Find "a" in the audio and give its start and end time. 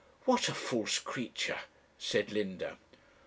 0.49-0.55